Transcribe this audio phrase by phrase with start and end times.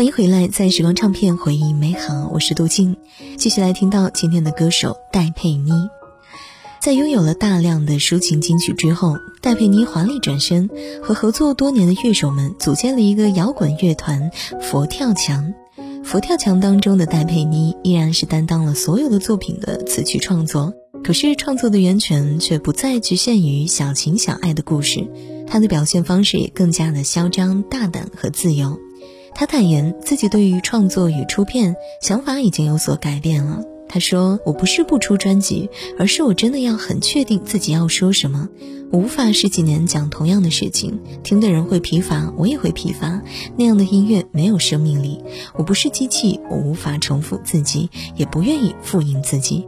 [0.00, 2.96] 欢迎回来，在时光唱片回忆美好，我是杜静。
[3.36, 5.72] 继续来听到今天的歌手戴佩妮。
[6.80, 10.70] 在拥有了大量的抒情金曲之后，戴佩妮华丽转身，
[11.02, 14.30] 和合作多年的乐手们组建了一个摇滚乐团——
[14.62, 15.52] 佛跳墙。
[16.02, 20.72] 佛跳墙当中的戴佩妮依然是担当了所有的作品的词曲创作，
[21.04, 25.06] 可是创作的源泉却不再局限于小情小爱的故事，
[25.46, 28.78] 她的表现方式也更加的嚣张、大胆和自由。
[29.34, 33.62] 他坦言自己对于创作与出片想法已经有所改变了。
[33.88, 38.48] 他说：“我不是不出专辑，而是我真的要很确定自己要说什么。
[38.92, 43.20] 我无法十几年讲同样的事情，听的人会疲乏，我也会疲乏。
[43.56, 45.20] 那样的音乐没有生命力。
[45.54, 49.66] 我不是机器，我无法重复自己，也不愿意复印自己。”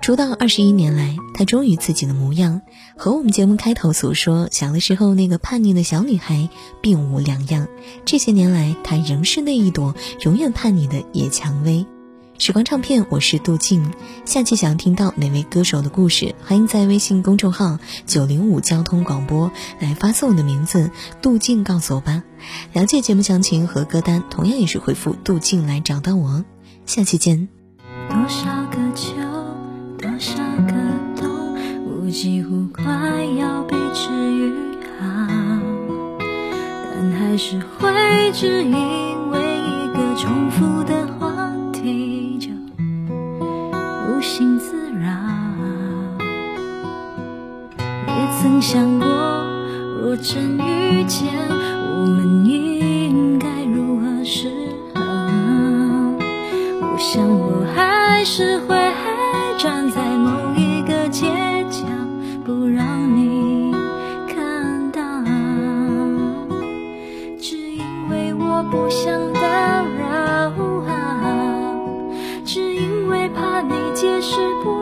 [0.00, 2.62] 出道二十一年来，她忠于自己的模样，
[2.96, 6.48] 和我们节目开头所说小的时候那个叛逆的小女孩
[6.80, 7.66] 并无两样。
[8.04, 11.84] 这些年来，她仍是那一朵永远叛逆的野蔷薇。
[12.38, 13.92] 时光唱片，我是杜静。
[14.24, 22.22] 下期想要听到哪位歌手的故事，欢迎在微信公众号九零五交通广播来发送你的名字，杜静告诉我吧。
[22.72, 26.44] 了解节目详情和歌单，同样也是回复杜静来找到我。
[26.86, 27.48] 下期见。
[28.08, 29.47] 多少个秋。
[29.98, 30.34] 多少
[30.68, 30.72] 个
[31.16, 31.28] 冬，
[31.84, 32.84] 我几乎快
[33.36, 34.52] 要被治愈
[34.96, 35.04] 好，
[36.92, 42.48] 但还是会只因为一个重复的话题就
[44.08, 45.10] 无心自扰。
[48.06, 49.08] 也曾想过，
[50.00, 54.48] 若真遇见，我们应该如何是
[54.94, 55.02] 好？
[56.80, 58.78] 我想我还是会。
[59.58, 61.26] 站在某一个街
[61.68, 61.84] 角，
[62.44, 62.86] 不让
[63.16, 63.74] 你
[64.28, 65.00] 看到，
[67.40, 69.40] 只因为我不想打
[69.98, 70.52] 扰，
[72.44, 74.77] 只因为怕你解释不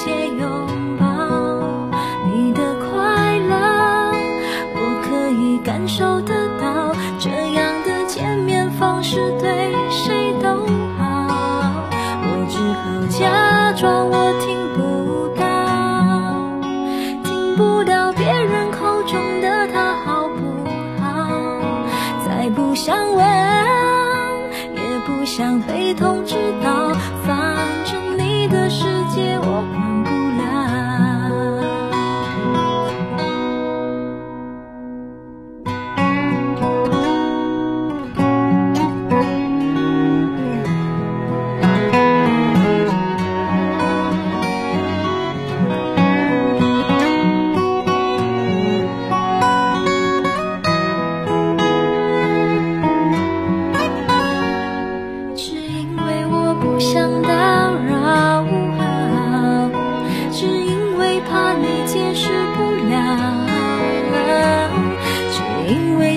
[0.00, 1.04] 且拥抱
[2.32, 3.52] 你的快乐，
[4.76, 6.94] 我可以感受得到。
[7.18, 10.48] 这样的见面方式对谁都
[10.96, 11.04] 好，
[12.22, 12.84] 我只好
[13.18, 15.42] 假装我听不到，
[17.24, 20.62] 听不到别人口中的他好不
[21.02, 21.08] 好？
[22.24, 23.26] 再不想问，
[24.76, 26.77] 也不想被通知到。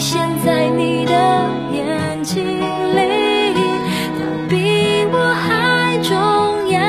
[0.00, 1.12] 现在你的
[1.72, 3.52] 眼睛里，
[4.16, 6.16] 他比我还重
[6.70, 6.80] 要。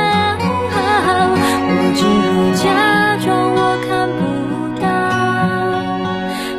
[1.67, 2.63] 我只好假
[3.17, 4.21] 装我看不
[4.79, 4.87] 到，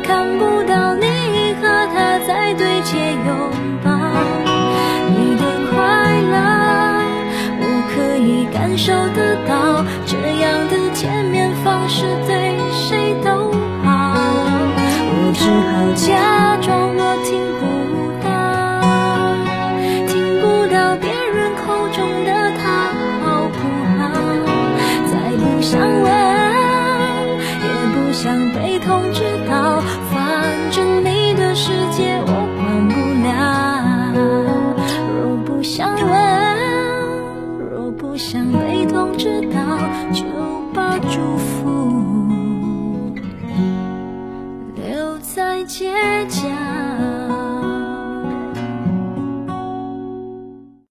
[0.03, 1.03] 看不到你
[1.59, 3.33] 和他在对街拥
[3.83, 3.89] 抱。
[5.09, 5.41] 你的
[5.71, 5.73] 快
[6.21, 6.35] 乐，
[7.61, 7.65] 我
[7.95, 9.83] 可以感受得到。